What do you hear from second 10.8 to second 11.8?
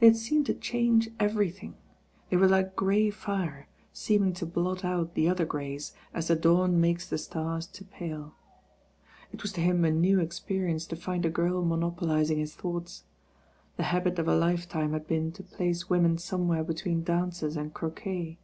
to find a girl